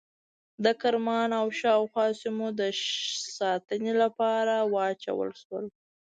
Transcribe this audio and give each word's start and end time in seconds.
د 0.63 0.65
کرمان 0.81 1.29
او 1.39 1.45
شاوخوا 1.59 2.05
سیمو 2.21 2.47
د 2.59 2.61
ساتنې 3.37 3.93
لپاره 4.03 4.55
واچول 4.73 5.29
شول. 5.41 5.65